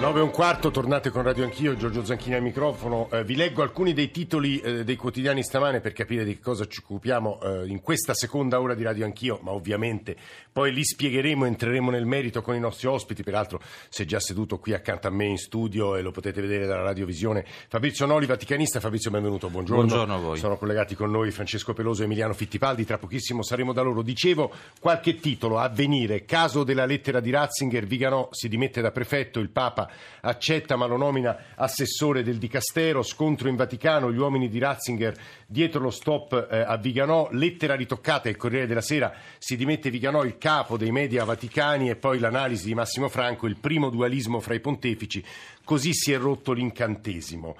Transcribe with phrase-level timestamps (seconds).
[0.00, 3.08] 9 e un quarto, tornate con Radio Anch'io, Giorgio Zanchini al microfono.
[3.10, 6.68] Eh, vi leggo alcuni dei titoli eh, dei quotidiani stamane per capire di che cosa
[6.68, 10.16] ci occupiamo eh, in questa seconda ora di Radio Anch'io, ma ovviamente
[10.52, 13.24] poi li spiegheremo, entreremo nel merito con i nostri ospiti.
[13.24, 16.66] Peraltro si è già seduto qui accanto a me in studio e lo potete vedere
[16.66, 17.44] dalla radiovisione.
[17.66, 18.78] Fabrizio Noli, vaticanista.
[18.78, 19.84] Fabrizio, benvenuto, buongiorno.
[19.84, 20.38] Buongiorno a voi.
[20.38, 22.84] Sono collegati con noi Francesco Peloso e Emiliano Fittipaldi.
[22.84, 24.02] Tra pochissimo saremo da loro.
[24.02, 29.50] Dicevo, qualche titolo, avvenire, caso della lettera di Ratzinger, Viganò si dimette da prefetto, il
[29.50, 29.86] Papa
[30.20, 35.14] accetta ma lo nomina assessore del Dicastero, scontro in Vaticano, gli uomini di Ratzinger
[35.46, 40.24] dietro lo stop eh, a Viganò, lettera ritoccata, il Corriere della Sera si dimette Viganò,
[40.24, 44.54] il capo dei media vaticani e poi l'analisi di Massimo Franco, il primo dualismo fra
[44.54, 45.24] i pontefici,
[45.64, 47.56] così si è rotto l'incantesimo.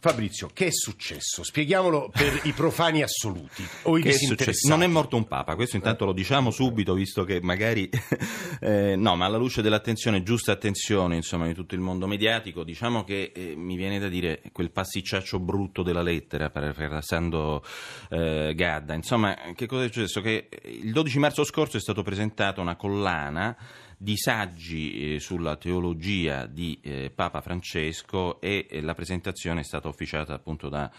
[0.00, 1.44] Fabrizio, che è successo?
[1.44, 4.68] Spieghiamolo per i profani assoluti o i Che è disinteressati.
[4.68, 7.86] Non è morto un papa, questo intanto lo diciamo subito, visto che magari
[8.60, 13.04] eh, no, ma alla luce dell'attenzione, giusta attenzione, insomma, di tutto il mondo mediatico, diciamo
[13.04, 17.62] che eh, mi viene da dire quel passicciaccio brutto della lettera, parafrasando
[18.08, 18.94] eh, Gadda.
[18.94, 20.22] Insomma, che cosa è successo?
[20.22, 23.54] Che il 12 marzo scorso è stata presentata una collana
[24.02, 29.88] di saggi eh, sulla teologia di eh, Papa Francesco e eh, la presentazione è stata
[29.88, 30.90] officiata appunto da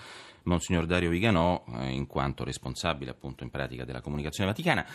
[0.44, 4.86] Monsignor Dario Viganò, in quanto responsabile appunto in pratica della comunicazione vaticana.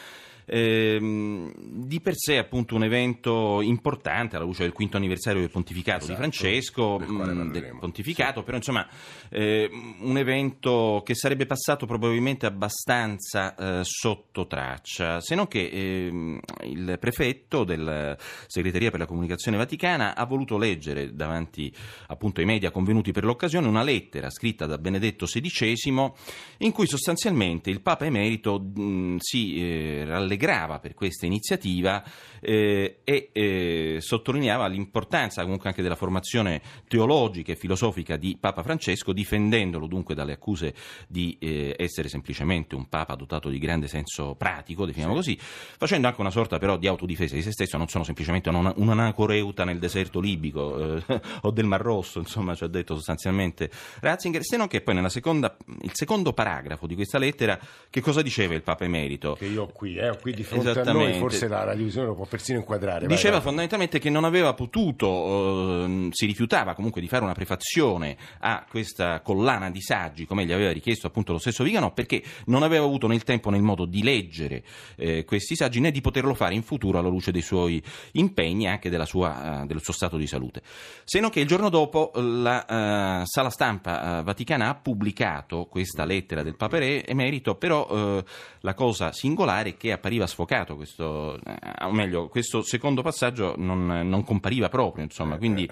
[0.48, 1.52] Ehm,
[1.86, 6.12] di per sé appunto un evento importante alla luce del quinto anniversario del pontificato Esatto,
[6.12, 7.50] di Francesco, del parleremo.
[7.50, 8.86] del pontificato, però insomma
[9.28, 9.69] eh,
[10.00, 16.97] un evento che sarebbe passato probabilmente abbastanza eh, sotto traccia, se non che ehm, il
[17.00, 21.72] prefetto della segreteria per la comunicazione vaticana ha voluto leggere davanti
[22.08, 26.12] appunto ai media convenuti per l'occasione una lettera scritta da Benedetto XVI
[26.58, 30.05] in cui sostanzialmente il Papa Emerito mh, si eh,
[30.37, 32.03] rallegrava per questa iniziativa
[32.41, 39.13] eh, e eh, sottolineava l'importanza comunque anche della formazione teologica e filosofica di Papa Francesco,
[39.13, 40.75] difendendolo dunque dalle accuse
[41.08, 46.20] di eh, essere semplicemente un Papa dotato di grande senso pratico, definiamo così, facendo anche
[46.20, 49.79] una sorta però di autodifesa di se stesso, non sono semplicemente un, un anacoreuta nel
[49.79, 53.70] deserto libico eh, o del Mar Rosso, insomma ci ha detto sostanzialmente
[54.01, 57.58] Ratzinger, se non che poi nella seconda, il secondo paragrafo di questa lettera
[57.89, 59.35] che cosa diceva il Papa Emerito?
[59.35, 62.14] Che io ho qui, eh, ho qui di fronte a noi, forse la radiovisione lo
[62.14, 63.07] può persino inquadrare.
[63.07, 63.42] Diceva vai.
[63.42, 69.20] fondamentalmente che non aveva potuto, ehm, si rifiutava comunque di fare una prefazione a questa
[69.20, 73.07] collana di saggi, come gli aveva richiesto appunto lo stesso Viganò, perché non aveva avuto
[73.07, 74.63] né il tempo né il modo di leggere
[74.97, 77.83] eh, questi saggi né di poterlo fare in futuro alla luce dei suoi
[78.13, 80.63] impegni e anche della sua, eh, del suo stato di salute.
[81.05, 86.05] Se non che il giorno dopo la eh, sala stampa eh, vaticana ha pubblicato questa
[86.05, 88.25] lettera del Papa Re- Emerito, però eh,
[88.61, 93.84] la cosa singolare è che appariva sfocato questo, eh, o meglio, questo secondo passaggio non,
[93.86, 95.68] non compariva proprio, insomma, quindi...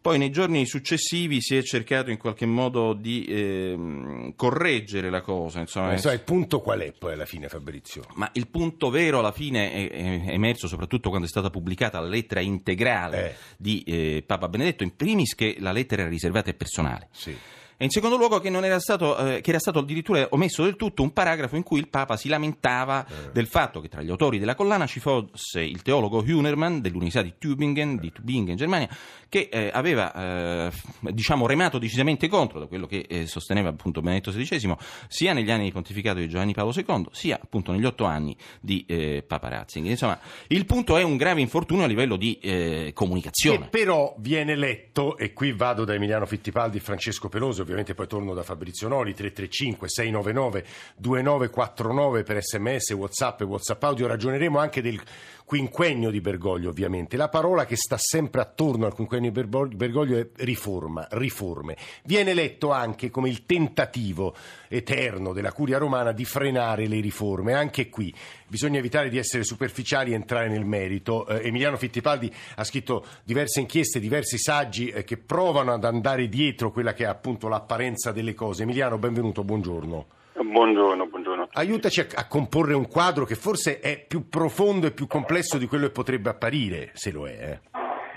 [0.00, 5.58] Poi nei giorni successivi si è cercato in qualche modo di ehm, correggere la cosa,
[5.58, 8.04] insomma, so, il punto qual è poi alla fine, Fabrizio?
[8.14, 12.06] ma il punto vero alla fine è, è emerso soprattutto quando è stata pubblicata la
[12.06, 13.34] lettera integrale Eh.
[13.58, 17.08] di eh, Papa Benedetto, in primis che la lettera era riservata e personale.
[17.10, 17.36] Sì.
[17.80, 20.74] E in secondo luogo che, non era stato, eh, che era stato addirittura omesso del
[20.74, 24.40] tutto un paragrafo in cui il Papa si lamentava del fatto che tra gli autori
[24.40, 28.88] della collana ci fosse il teologo Hunerman dell'Università di Tübingen, di Tübingen in Germania,
[29.28, 30.72] che eh, aveva eh,
[31.12, 34.74] diciamo remato decisamente contro da quello che eh, sosteneva appunto Benedetto XVI,
[35.06, 38.84] sia negli anni di pontificato di Giovanni Paolo II, sia appunto negli otto anni di
[38.88, 39.92] eh, Papa Ratzinger.
[39.92, 40.18] Insomma,
[40.48, 43.68] il punto è un grave infortunio a livello di eh, Che comunicazione.
[43.68, 48.34] però viene letto, e qui vado da Emiliano Fittipaldi e Francesco Pelosi, ovviamente poi torno
[48.34, 50.64] da Fabrizio Noli, 335 699
[50.96, 55.00] 2949 per sms, whatsapp e whatsapp audio, ragioneremo anche del
[55.48, 57.16] quinquennio di Bergoglio ovviamente.
[57.16, 61.74] La parola che sta sempre attorno al quinquennio di Bergo- Bergoglio è riforma, riforme.
[62.04, 64.34] Viene letto anche come il tentativo
[64.68, 67.54] eterno della curia romana di frenare le riforme.
[67.54, 68.14] Anche qui
[68.48, 71.26] bisogna evitare di essere superficiali e entrare nel merito.
[71.26, 76.70] Eh, Emiliano Fittipaldi ha scritto diverse inchieste, diversi saggi eh, che provano ad andare dietro
[76.70, 78.62] quella che è appunto l'apparenza delle cose.
[78.62, 80.06] Emiliano, benvenuto, buongiorno.
[80.40, 81.48] Buongiorno, buongiorno.
[81.52, 85.66] Aiutaci a, a comporre un quadro che forse è più profondo e più complesso di
[85.66, 87.32] quello che potrebbe apparire, se lo è.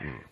[0.02, 0.30] eh.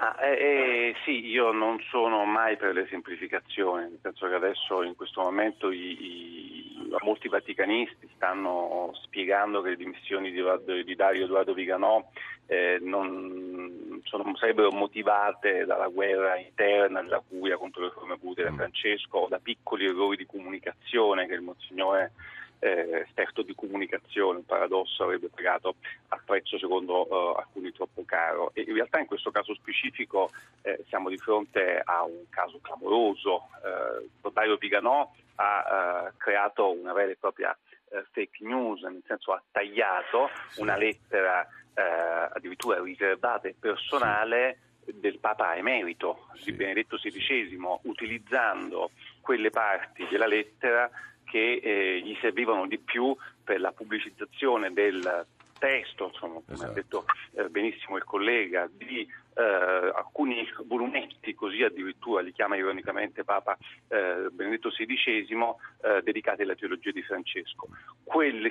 [0.00, 4.84] Ma eh, eh, sì, io non sono mai per le semplificazioni, nel senso che adesso
[4.84, 10.40] in questo momento i, i- molti vaticanisti stanno spiegando che le dimissioni di,
[10.84, 12.08] di Dario Edoardo Viganò
[12.46, 18.52] eh, non sono- sarebbero motivate dalla guerra interna della curia contro le riforme pute da
[18.52, 22.12] Francesco o da piccoli errori di comunicazione che il Monsignore
[22.60, 25.76] eh, esperto di comunicazione, un paradosso, avrebbe pagato
[26.08, 28.50] a prezzo secondo eh, alcuni troppo caro.
[28.54, 30.30] E in realtà in questo caso specifico
[30.62, 33.48] eh, siamo di fronte a un caso clamoroso.
[33.64, 37.56] Eh, Dario Viganò ha eh, creato una vera e propria
[37.90, 41.46] eh, fake news, nel senso ha tagliato una lettera
[41.78, 44.58] addirittura riservata e personale
[44.94, 48.90] del Papa emerito di Benedetto XVI, utilizzando
[49.20, 50.90] quelle parti della lettera
[51.30, 55.26] che eh, gli servivano di più per la pubblicizzazione del
[55.58, 56.70] testo, insomma, come esatto.
[56.70, 57.04] ha detto
[57.34, 63.56] eh, benissimo il collega, di eh, alcuni volumetti, così addirittura li chiama ironicamente Papa
[63.88, 67.68] eh, Benedetto XVI, eh, dedicati alla teologia di Francesco.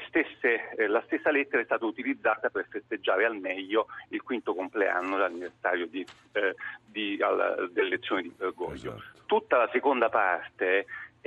[0.07, 5.15] Stesse, eh, la stessa lettera è stata utilizzata per festeggiare al meglio il quinto compleanno
[5.15, 8.95] dell'anniversario di, eh, di, al, delle elezioni di Bergoglio.
[8.95, 9.25] Esatto.
[9.25, 10.85] Tutta la seconda parte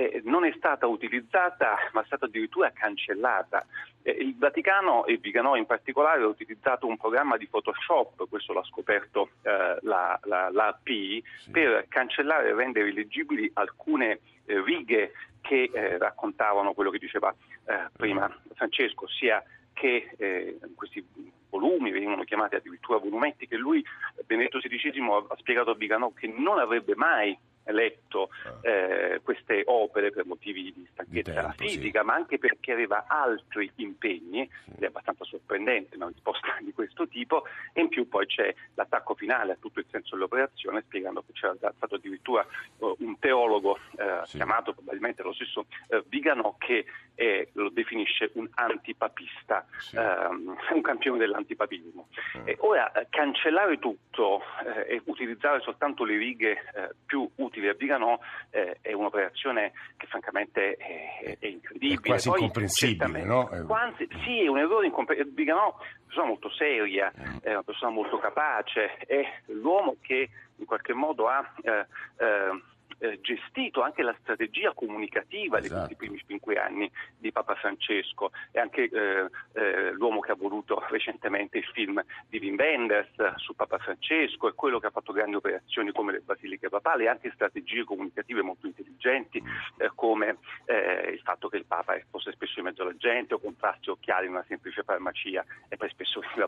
[0.09, 3.65] eh, non è stata utilizzata ma è stata addirittura cancellata.
[4.01, 8.63] Eh, il Vaticano e Viganò in particolare ha utilizzato un programma di Photoshop, questo l'ha
[8.63, 11.51] scoperto eh, la, la, l'AP, sì.
[11.51, 15.11] per cancellare e rendere illeggibili alcune eh, righe
[15.41, 17.33] che eh, raccontavano quello che diceva
[17.65, 19.43] eh, prima Francesco, sia
[19.73, 21.03] che questi
[21.49, 23.83] volumi, venivano chiamati addirittura volumetti, che lui,
[24.25, 27.37] Benedetto XVI, ha spiegato a Viganò che non avrebbe mai
[27.67, 28.67] letto ah.
[28.67, 32.05] eh, queste opere per motivi di stanchezza di tempo, fisica, sì.
[32.05, 34.83] ma anche perché aveva altri impegni, sì.
[34.83, 37.43] è abbastanza sorprendente una risposta di questo tipo,
[37.73, 41.55] e in più poi c'è l'attacco finale a tutto il senso dell'operazione, spiegando che c'era
[41.75, 42.45] stato addirittura
[42.77, 44.37] uh, un teologo uh, sì.
[44.37, 46.85] chiamato probabilmente lo stesso uh, Viganò che
[47.15, 52.07] eh, lo definisce un antipapista, um, un campione dell'antipapismo.
[52.45, 54.41] E ora cancellare tutto
[54.87, 56.63] e utilizzare soltanto le righe
[57.05, 58.17] più utili utili a Viganò
[58.49, 61.95] eh, è un'operazione che francamente è, è incredibile.
[61.95, 63.49] È quasi Poi, incomprensibile, no?
[63.67, 65.35] Quasi, sì, è un errore incomprensibile.
[65.35, 67.37] Viganò è una persona molto seria, mm.
[67.41, 71.53] è una persona molto capace, è l'uomo che in qualche modo ha...
[71.61, 71.85] Eh,
[72.17, 72.61] eh,
[73.01, 75.63] eh, gestito anche la strategia comunicativa esatto.
[75.63, 80.35] di questi primi cinque anni di Papa Francesco e anche eh, eh, l'uomo che ha
[80.35, 85.11] voluto recentemente il film di Wim Wenders su Papa Francesco e quello che ha fatto
[85.11, 89.41] grandi operazioni come le basiliche papali e anche strategie comunicative molto intelligenti
[89.77, 93.39] eh, come eh, il fatto che il Papa fosse spesso in mezzo alla gente o
[93.39, 96.47] contrasti occhiali in una semplice farmacia e poi spesso veniva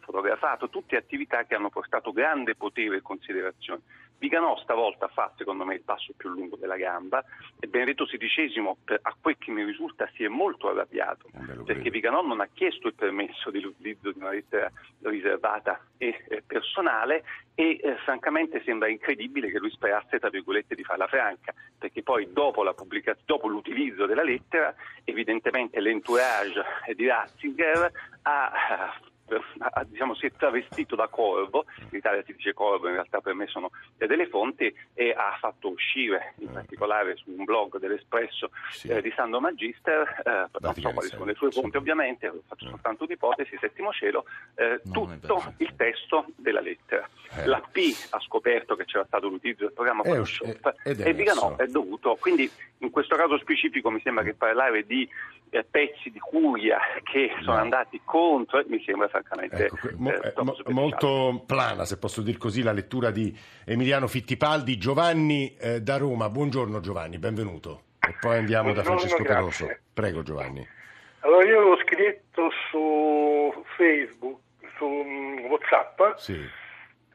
[0.00, 3.82] fotografato, tutte attività che hanno portato grande potere e considerazione.
[4.18, 7.24] Viganò stavolta fa, secondo me, il passo più lungo della gamba
[7.58, 11.28] e Benedetto XVI, a quel che mi risulta, si è molto arrabbiato
[11.64, 14.70] perché Viganò non ha chiesto il permesso dell'utilizzo di una lettera
[15.02, 17.24] riservata e eh, personale
[17.54, 22.32] e eh, francamente sembra incredibile che lui sperasse, tra virgolette, di farla franca, perché poi
[22.32, 22.64] dopo,
[23.24, 24.74] dopo l'utilizzo della lettera,
[25.04, 26.64] evidentemente l'entourage
[26.94, 27.92] di Ratzinger
[28.22, 28.92] ha
[29.86, 33.46] diciamo, si è travestito da corvo, in Italia si dice corvo, in realtà per me
[33.46, 38.88] sono delle fonti, e ha fatto uscire, in particolare su un blog dell'Espresso sì.
[38.88, 41.76] eh, di Sando Magister, eh, non so quali sono le sue fonti sì.
[41.76, 42.70] ovviamente, faccio eh.
[42.70, 47.08] soltanto un'ipotesi, settimo cielo, eh, tutto il testo della lettera.
[47.36, 47.46] Eh.
[47.46, 51.66] La P ha scoperto che c'era stato l'utilizzo del programma Photoshop e dica no, è
[51.66, 52.16] dovuto.
[52.20, 55.08] Quindi in questo caso specifico mi sembra che parlare di
[55.50, 57.62] eh, pezzi di curia che sono no.
[57.62, 62.62] andati contro mi sembra francamente ecco, mo, eh, mo, molto plana se posso dir così
[62.62, 64.78] la lettura di Emiliano Fittipaldi.
[64.78, 66.28] Giovanni eh, da Roma.
[66.28, 67.82] Buongiorno Giovanni benvenuto.
[68.00, 69.66] E poi andiamo buongiorno, da Francesco grazie.
[69.66, 69.80] Peroso.
[69.92, 70.66] Prego Giovanni.
[71.20, 74.38] Allora io l'ho scritto su Facebook
[74.76, 76.00] su mm, Whatsapp.
[76.16, 76.32] Sì.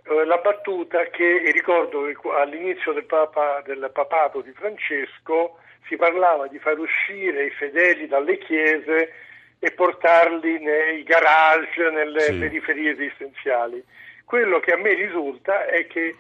[0.06, 6.48] Eh, la battuta che ricordo che all'inizio del, papa, del papato di Francesco si parlava
[6.48, 9.14] di far uscire i fedeli dalle chiese
[9.64, 12.38] e portarli nei garage, nelle sì.
[12.38, 13.82] periferie esistenziali.
[14.26, 16.18] Quello che a me risulta è che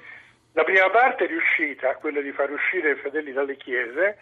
[0.53, 4.17] la prima parte è riuscita, quella di far uscire i fedeli dalle chiese.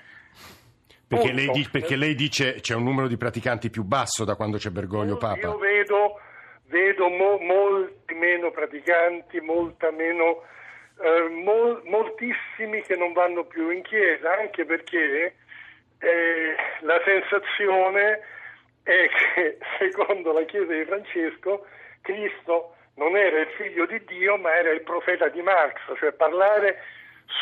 [1.08, 4.58] Perché lei, dice, perché lei, dice c'è un numero di praticanti più basso da quando
[4.58, 5.50] c'è Bergoglio Papa?
[5.50, 6.20] Io vedo,
[6.66, 10.46] vedo mo, molti meno praticanti, molta meno
[11.00, 15.36] eh, mol, moltissimi che non vanno più in chiesa, anche perché
[16.00, 18.40] eh, la sensazione
[18.84, 21.66] è che secondo la chiesa di Francesco
[22.02, 26.78] Cristo non era il figlio di Dio ma era il profeta di Marx, cioè parlare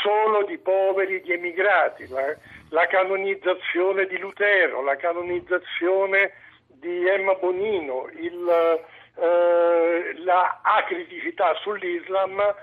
[0.04, 2.36] solo di poveri, di emigrati, la,
[2.70, 6.34] la canonizzazione di Lutero, la canonizzazione
[6.68, 8.84] di Emma Bonino, il,
[9.16, 12.56] eh, la acriticità sull'Islam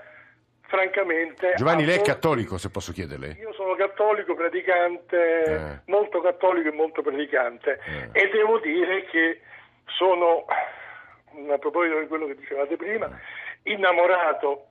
[0.67, 1.53] francamente...
[1.55, 3.37] Giovanni, lei è cattolico, se posso chiederle?
[3.39, 5.91] Io sono cattolico, praticante, Eh.
[5.91, 8.09] molto cattolico e molto praticante Eh.
[8.21, 9.41] e devo dire che
[9.85, 13.71] sono, a proposito di quello che dicevate prima, Eh.
[13.73, 14.67] innamorato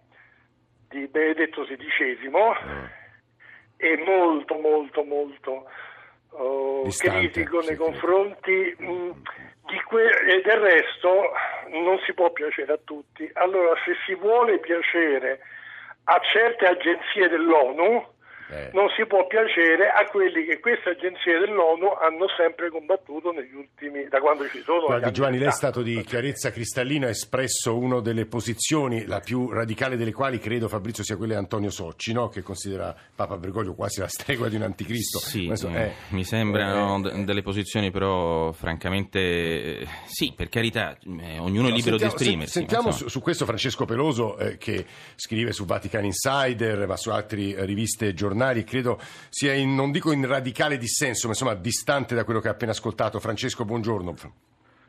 [0.88, 2.30] di Benedetto XVI
[3.78, 5.66] e molto, molto, molto
[6.30, 7.82] oh, Distante, critico sì, nei sì.
[7.82, 9.10] confronti mh,
[9.66, 11.32] di que- e del resto
[11.70, 13.28] non si può piacere a tutti.
[13.34, 15.40] Allora, se si vuole piacere
[16.08, 18.04] a certe agenzie dell'ONU,
[18.48, 18.70] Eh.
[18.72, 24.06] non si può piacere a quelli che queste agenzie dell'ONU hanno sempre combattuto negli ultimi,
[24.08, 24.86] da quando ci sono.
[24.86, 25.56] Guardi Giovanni, anni lei è 70.
[25.56, 30.68] stato di chiarezza cristallina, ha espresso una delle posizioni, la più radicale delle quali credo
[30.68, 32.28] Fabrizio sia quella di Antonio Socci, no?
[32.28, 35.18] che considera Papa Bergoglio quasi la stregua di un anticristo.
[35.18, 39.18] Sì, Questo eh, mi sembrano eh, d- delle posizioni però francamente
[39.80, 42.52] eh, sì, per carità, eh, ognuno è libero sentiamo, di esprimersi.
[42.52, 44.84] sen- Sentiamo su, su questo Francesco Peloso eh, che
[45.14, 48.98] scrive su Vatican Insider, ma su altre riviste e giornali, credo
[49.30, 52.72] sia in, non dico in radicale dissenso, ma insomma distante da quello che ha appena
[52.72, 53.18] ascoltato.
[53.18, 54.14] Francesco, buongiorno.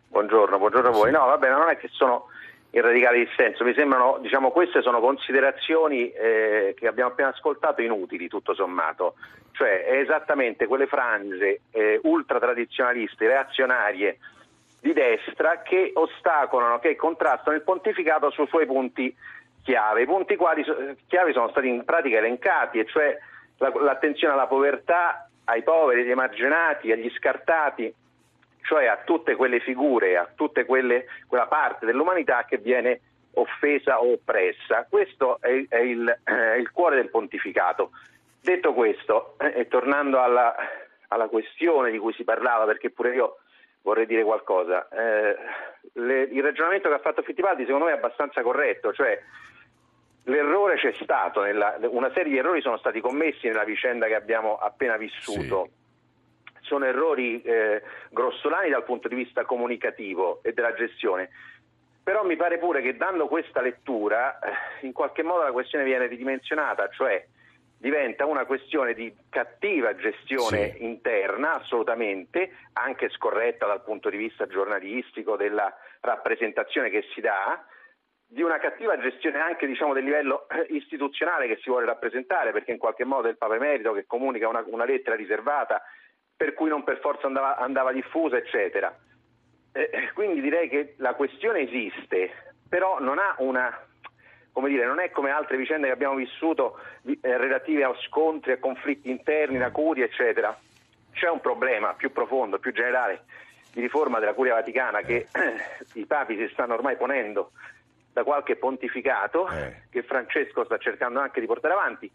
[0.10, 1.12] Buongiorno, buongiorno a voi.
[1.12, 2.28] No, vabbè, non è che sono
[2.72, 8.28] in radicale dissenso, mi sembrano, diciamo, queste sono considerazioni eh, che abbiamo appena ascoltato inutili,
[8.28, 9.16] tutto sommato.
[9.54, 14.20] Cioè, è esattamente quelle frange eh, ultratradizionaliste, reazionarie
[14.82, 19.16] di destra che ostacolano, che contrastano il pontificato sui suoi punti
[19.68, 20.04] chiave.
[20.04, 20.64] I punti quali,
[21.08, 23.18] chiave sono stati in pratica elencati, e cioè
[23.58, 27.94] l'attenzione alla povertà, ai poveri, agli emarginati, agli scartati,
[28.62, 33.02] cioè a tutte quelle figure, a tutta quella parte dell'umanità che viene
[33.34, 34.86] offesa o oppressa.
[34.90, 37.92] Questo è, è il, è il cuore del pontificato.
[38.42, 40.56] Detto questo, eh, e tornando alla,
[41.08, 43.38] alla questione di cui si parlava, perché pure io
[43.82, 45.36] vorrei dire qualcosa, eh,
[45.94, 49.22] le- il ragionamento che ha fatto Fittipaldi secondo me è abbastanza corretto, cioè
[50.28, 54.58] l'errore c'è stato, nella- una serie di errori sono stati commessi nella vicenda che abbiamo
[54.58, 55.70] appena vissuto
[56.62, 61.30] sono errori eh, grossolani dal punto di vista comunicativo e della gestione.
[62.04, 66.08] Però mi pare pure che dando questa lettura eh, in qualche modo la questione viene
[66.08, 67.26] ridimensionata, cioè
[67.78, 70.84] diventa una questione di cattiva gestione Sì.
[70.84, 77.64] interna, assolutamente, anche scorretta dal punto di vista giornalistico della rappresentazione che si dà,
[78.30, 82.72] di una cattiva gestione anche diciamo, del livello eh, istituzionale che si vuole rappresentare, perché
[82.72, 85.82] in qualche modo è il Papa Emerito che comunica una, una lettera riservata
[86.36, 88.96] per cui non per forza andava, andava diffusa, eccetera.
[89.72, 93.76] Eh, eh, quindi direi che la questione esiste, però non ha una,
[94.52, 98.60] come dire, non è come altre vicende che abbiamo vissuto eh, relative a scontri, a
[98.60, 100.56] conflitti interni, a curie, eccetera.
[101.14, 103.24] C'è un problema più profondo, più generale
[103.72, 105.28] di riforma della Curia Vaticana che
[105.94, 107.52] i papi si stanno ormai ponendo
[108.18, 109.82] da qualche pontificato Eh.
[109.92, 112.12] che Francesco sta cercando anche di portare avanti.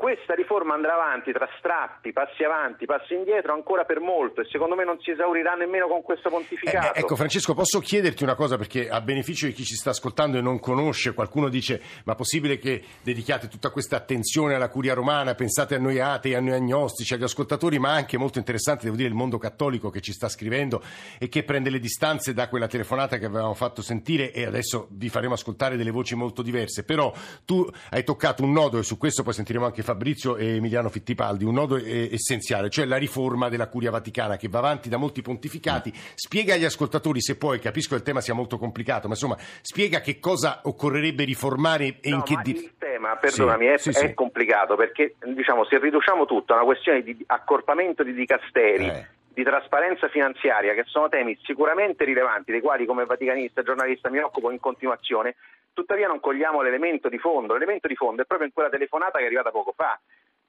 [0.00, 4.74] Questa riforma andrà avanti tra strappi, passi avanti, passi indietro ancora per molto e secondo
[4.74, 6.94] me non si esaurirà nemmeno con questo pontificato.
[6.94, 8.56] Eh, ecco Francesco, posso chiederti una cosa?
[8.56, 12.58] Perché a beneficio di chi ci sta ascoltando e non conosce, qualcuno dice ma possibile
[12.58, 17.12] che dedichiate tutta questa attenzione alla curia romana, pensate a noi atei, a noi agnostici,
[17.12, 20.82] agli ascoltatori, ma anche molto interessante devo dire il mondo cattolico che ci sta scrivendo
[21.18, 25.10] e che prende le distanze da quella telefonata che avevamo fatto sentire e adesso vi
[25.10, 27.12] faremo ascoltare delle voci molto diverse, però
[27.44, 31.44] tu hai toccato un nodo e su questo poi sentiremo anche Fabrizio e Emiliano Fittipaldi,
[31.44, 35.20] un nodo eh, essenziale, cioè la riforma della curia vaticana che va avanti da molti
[35.20, 35.92] pontificati.
[36.14, 40.00] Spiega agli ascoltatori, se puoi, capisco che il tema sia molto complicato, ma insomma, spiega
[40.00, 43.78] che cosa occorrerebbe riformare e in No, che ma di- il tema, perdonami, Sì, è,
[43.78, 44.14] sì, è sì.
[44.14, 49.06] complicato perché diciamo, se riduciamo tutto a una questione di accorpamento di dicasteri, Eh.
[49.40, 54.18] Di trasparenza finanziaria, che sono temi sicuramente rilevanti, dei quali come vaticanista e giornalista mi
[54.18, 55.36] occupo in continuazione,
[55.72, 57.54] tuttavia non cogliamo l'elemento di fondo.
[57.54, 59.98] L'elemento di fondo è proprio in quella telefonata che è arrivata poco fa.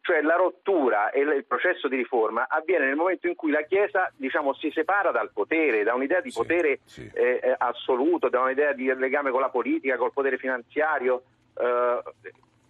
[0.01, 4.11] Cioè la rottura e il processo di riforma avviene nel momento in cui la Chiesa
[4.17, 7.09] diciamo, si separa dal potere, da un'idea di Sì, potere sì.
[7.13, 11.23] eh, eh, assoluto, da un'idea di legame con la politica, col potere finanziario.
[11.57, 12.01] eh,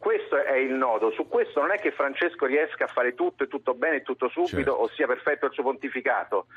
[0.02, 1.12] questo è il nodo.
[1.12, 4.30] Su questo non è che Francesco riesca a fare tutto e tutto bene e tutto
[4.30, 4.72] subito Certo.
[4.72, 6.48] o sia perfetto il suo pontificato.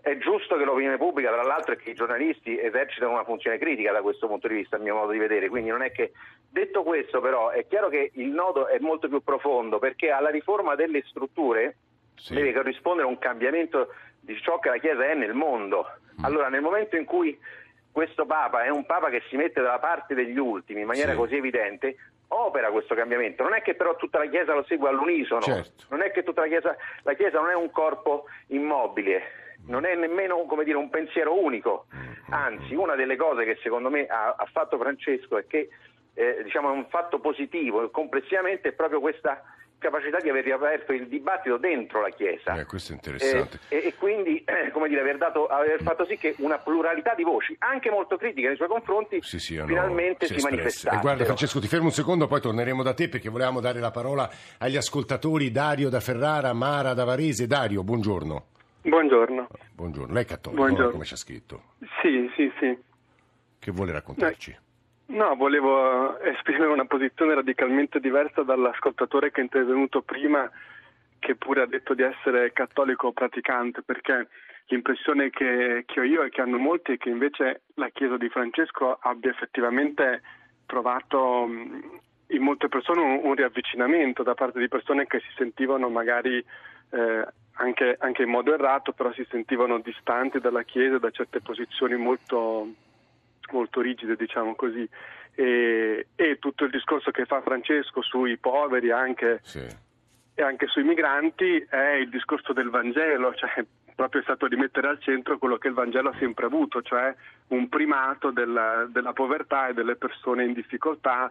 [0.00, 3.92] È giusto che l'opinione pubblica, tra l'altro, e che i giornalisti esercitano una funzione critica
[3.92, 5.48] da questo punto di vista, a mio modo di vedere.
[5.48, 6.10] Quindi non è che.
[6.50, 10.74] Detto questo, però, è chiaro che il nodo è molto più profondo perché alla riforma
[10.74, 11.76] delle strutture
[12.16, 12.34] Sì.
[12.34, 15.86] deve corrispondere un cambiamento di ciò che la Chiesa è nel mondo.
[16.20, 16.24] Mm.
[16.24, 17.38] Allora, nel momento in cui
[17.90, 21.16] questo Papa è un Papa che si mette dalla parte degli ultimi in maniera Sì.
[21.16, 21.96] così evidente,
[22.28, 23.42] opera questo cambiamento.
[23.42, 25.84] Non è che però tutta la Chiesa lo segue all'unisono, Certo.
[25.90, 29.42] non è che tutta la Chiesa, la Chiesa non è un corpo immobile.
[29.66, 33.88] Non è nemmeno come dire, un pensiero unico, Mm, anzi una delle cose che secondo
[33.88, 35.68] me ha, ha fatto Francesco è che
[36.14, 39.42] eh, diciamo, un fatto positivo complessivamente è proprio questa
[39.84, 42.58] capacità di aver riaperto il dibattito dentro la Chiesa.
[42.58, 43.58] Eh, questo è interessante.
[43.68, 47.14] Eh, e, e, quindi, eh, come dire, aver, dato, aver, fatto sì che una pluralità
[47.14, 51.00] di voci, anche molto critiche nei suoi confronti, sì, sì, finalmente si, si manifestasse.
[51.00, 54.30] guarda Francesco, ti fermo un secondo, poi torneremo da te perché volevamo dare la parola
[54.58, 57.46] agli ascoltatori Dario da Ferrara, Mara da Varese.
[57.46, 58.46] Dario, buongiorno.
[58.82, 59.48] Buongiorno.
[59.74, 60.92] Buongiorno, lei è cattolico, buongiorno.
[60.92, 61.62] come c'è scritto?
[62.00, 62.78] Sì, sì, sì.
[63.58, 64.56] Che vuole raccontarci?
[65.06, 70.50] No, volevo esprimere una posizione radicalmente diversa dall'ascoltatore che è intervenuto prima,
[71.18, 74.28] che pure ha detto di essere cattolico praticante, perché
[74.66, 78.30] l'impressione che, che ho io e che hanno molti è che invece la Chiesa di
[78.30, 80.22] Francesco abbia effettivamente
[80.66, 81.46] trovato
[82.28, 86.42] in molte persone un, un riavvicinamento da parte di persone che si sentivano magari
[86.90, 91.96] eh, anche, anche, in modo errato, però si sentivano distanti dalla Chiesa da certe posizioni
[91.96, 92.68] molto
[93.52, 94.88] molto rigide, diciamo così.
[95.34, 99.66] E, e, tutto il discorso che fa Francesco sui poveri anche, sì.
[100.34, 104.88] e anche sui migranti è il discorso del Vangelo, cioè proprio è stato di mettere
[104.88, 107.14] al centro quello che il Vangelo ha sempre avuto, cioè
[107.48, 111.30] un primato della, della povertà e delle persone in difficoltà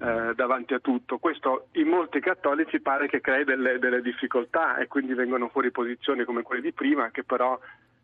[0.00, 1.18] eh, davanti a tutto.
[1.18, 6.24] Questo in molti cattolici pare che crei delle, delle, difficoltà e quindi vengono fuori posizioni
[6.24, 7.58] come quelle di prima che però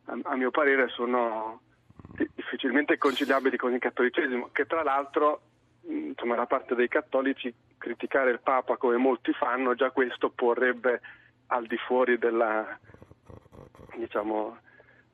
[0.05, 1.61] a, a mio parere sono
[2.35, 5.41] difficilmente conciliabili con il cattolicesimo, che tra l'altro
[5.87, 11.01] insomma, da parte dei cattolici criticare il Papa come molti fanno, già questo porrebbe
[11.49, 12.79] al di fuori della,
[13.97, 14.59] diciamo,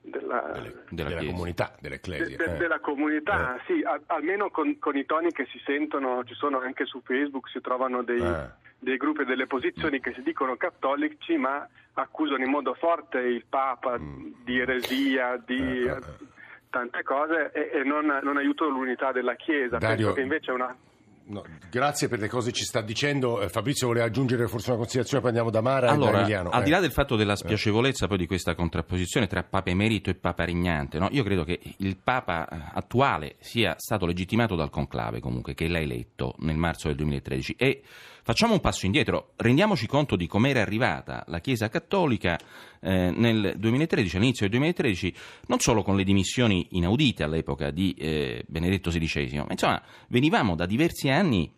[0.01, 2.37] della, delle, della, della comunità, dell'ecclesia.
[2.37, 2.57] De, de, eh.
[2.57, 3.61] Della comunità, eh.
[3.67, 7.49] sì, a, almeno con, con, i toni che si sentono, ci sono anche su Facebook,
[7.51, 8.51] si trovano dei, eh.
[8.79, 10.03] dei gruppi e delle posizioni mm.
[10.03, 14.33] che si dicono cattolici ma accusano in modo forte il Papa mm.
[14.45, 16.31] di eresia, di...
[16.73, 19.79] Eh, eh, eh tante cose e, e non, non, aiutano l'unità della Chiesa.
[19.79, 20.77] Dario, Penso che invece è una...
[21.25, 23.41] No, grazie per le cose che ci sta dicendo.
[23.41, 26.51] Eh, Fabrizio voleva aggiungere forse una considerazione, poi andiamo da Mara allora, e da Emiliano.
[26.51, 26.81] Al di là eh.
[26.81, 31.09] del fatto della spiacevolezza poi di questa contrapposizione tra Papa emerito e Papa regnante, no?
[31.13, 35.79] io credo che il Papa eh, attuale sia stato legittimato dal conclave comunque, che l'ha
[35.79, 37.83] eletto nel marzo del 2013 e
[38.25, 42.39] Facciamo un passo indietro, rendiamoci conto di come era arrivata la Chiesa Cattolica
[42.81, 45.15] eh, nel 2013, all'inizio del 2013,
[45.49, 50.67] non solo con le dimissioni inaudite all'epoca di eh, Benedetto XVI, ma insomma venivamo da
[50.67, 51.53] diversi anni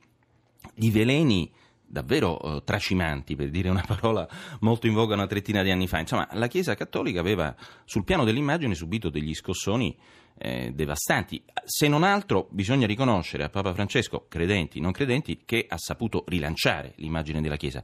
[0.74, 1.52] di veleni
[1.86, 4.26] davvero eh, tracimanti, per dire una parola
[4.60, 5.98] molto in voga una trettina di anni fa.
[5.98, 9.94] Insomma, la Chiesa Cattolica aveva sul piano dell'immagine subito degli scossoni
[10.38, 11.42] eh, devastanti.
[11.64, 16.92] Se non altro bisogna riconoscere a Papa Francesco, credenti, non credenti, che ha saputo rilanciare
[16.96, 17.82] l'immagine della Chiesa.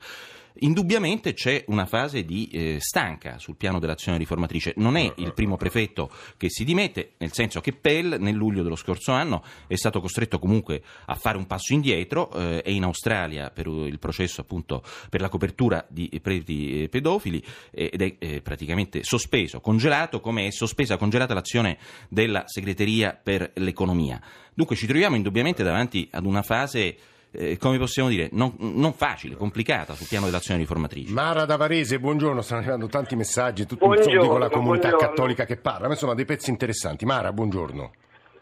[0.63, 4.75] Indubbiamente c'è una fase di eh, stanca sul piano dell'azione riformatrice.
[4.77, 8.77] Non è il primo prefetto che si dimette, nel senso che Pell nel luglio dello
[8.77, 13.51] scorso anno è stato costretto comunque a fare un passo indietro, eh, è in Australia
[13.51, 19.03] per il processo appunto per la copertura di preti pedofili eh, ed è eh, praticamente
[19.03, 24.21] sospeso, congelato come è sospesa, congelata l'azione della segreteria per l'economia.
[24.55, 26.97] Dunque ci troviamo indubbiamente davanti ad una fase
[27.33, 31.13] eh, come possiamo dire, non, non, facile, complicata sul piano dell'azione riformatrice.
[31.13, 35.15] Mara da Varese, buongiorno, stanno arrivando tanti messaggi, tutto buongiorno, dico la comunità buongiorno.
[35.15, 37.05] cattolica che parla, ma insomma dei pezzi interessanti.
[37.05, 37.93] Mara, buongiorno.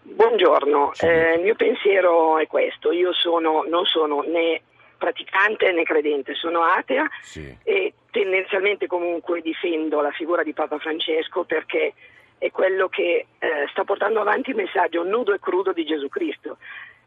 [0.02, 4.62] Buongiorno, eh, il mio pensiero è questo, io sono, non sono né
[4.96, 7.56] praticante né credente, sono atea sì.
[7.62, 11.92] e tendenzialmente comunque difendo la figura di Papa Francesco perché
[12.38, 16.59] è quello che eh, sta portando avanti il messaggio nudo e crudo di Gesù Cristo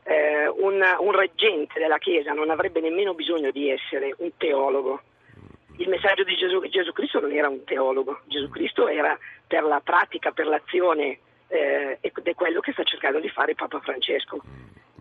[0.04, 5.02] eh, un, un reggente della Chiesa non avrebbe nemmeno bisogno di essere un teologo.
[5.78, 9.18] Il messaggio di Gesù, Gesù Cristo non era un teologo, Gesù Cristo era
[9.48, 13.80] per la pratica, per l'azione eh, ed è quello che sta cercando di fare Papa
[13.80, 14.42] Francesco.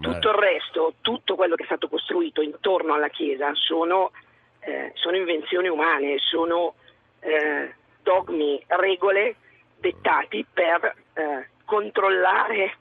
[0.01, 4.13] Tutto il resto, tutto quello che è stato costruito intorno alla Chiesa sono,
[4.61, 6.75] eh, sono invenzioni umane, sono
[7.21, 9.37] eh, dogmi, regole
[9.81, 12.77] dettati per eh, controllare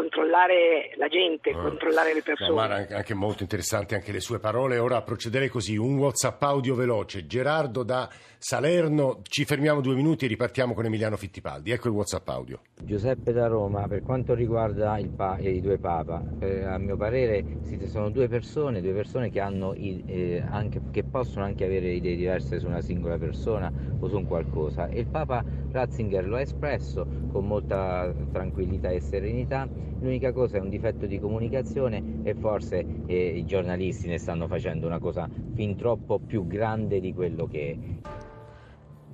[0.00, 2.48] controllare la gente, uh, controllare le persone.
[2.48, 4.78] No, Mara, anche molto interessanti anche le sue parole.
[4.78, 7.26] Ora procederei così, un WhatsApp audio veloce.
[7.26, 8.08] Gerardo da
[8.38, 11.72] Salerno, ci fermiamo due minuti e ripartiamo con Emiliano Fittipaldi.
[11.72, 12.60] Ecco il WhatsApp audio.
[12.80, 17.44] Giuseppe da Roma, per quanto riguarda pa- i due Papa, eh, a mio parere
[17.84, 22.58] sono due persone, due persone che, hanno, eh, anche, che possono anche avere idee diverse
[22.58, 24.88] su una singola persona o su un qualcosa.
[24.88, 29.68] E il Papa Ratzinger lo ha espresso con molta tranquillità e serenità
[30.00, 34.86] l'unica cosa è un difetto di comunicazione e forse eh, i giornalisti ne stanno facendo
[34.86, 38.08] una cosa fin troppo più grande di quello che è.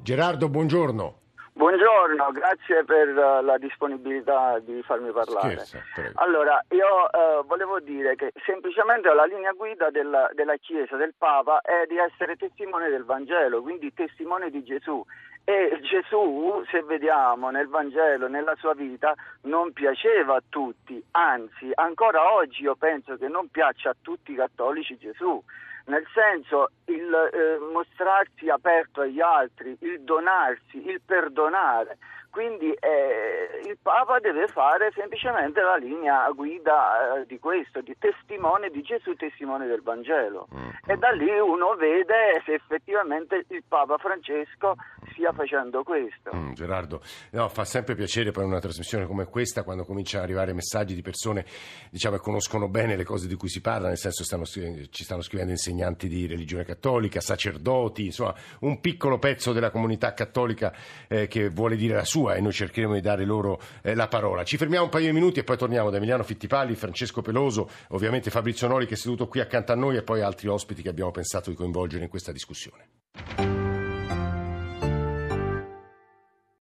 [0.03, 1.25] Gerardo, buongiorno.
[1.57, 5.57] Buongiorno, grazie per uh, la disponibilità di farmi parlare.
[5.65, 11.15] Scherza, allora, io uh, volevo dire che semplicemente la linea guida della, della, Chiesa, del
[11.17, 15.03] Papa, è di essere testimone del Vangelo, quindi testimone di Gesù.
[15.49, 22.33] E Gesù, se vediamo nel Vangelo, nella sua vita, non piaceva a tutti, anzi, ancora
[22.33, 25.41] oggi io penso che non piaccia a tutti i cattolici Gesù
[25.87, 31.99] nel senso il eh, mostrarsi aperto agli altri, il donarsi, il perdonare.
[32.31, 38.69] Quindi eh, il Papa deve fare semplicemente la linea guida eh, di questo, di testimone
[38.69, 40.47] di Gesù, testimone del Vangelo.
[40.55, 40.69] Mm.
[40.87, 44.75] E da lì uno vede se effettivamente il Papa Francesco
[45.13, 46.35] stia facendo questo.
[46.35, 50.53] Mm, Gerardo, no, fa sempre piacere per una trasmissione come questa quando cominciano ad arrivare
[50.53, 51.45] messaggi di persone
[51.91, 55.23] diciamo, che conoscono bene le cose di cui si parla, nel senso stanno, ci stanno
[55.23, 60.75] scrivendo insegnanti di religione cattolica, sacerdoti, insomma un piccolo pezzo della comunità cattolica
[61.09, 64.45] eh, che vuole dire la sua e noi cercheremo di dare loro eh, la parola.
[64.45, 68.31] Ci fermiamo un paio di minuti e poi torniamo da Emiliano Fittipaldi, Francesco Peloso, ovviamente
[68.31, 71.11] Fabrizio Noli che è seduto qui accanto a noi e poi altri ospiti che abbiamo
[71.11, 73.66] pensato di coinvolgere in questa discussione.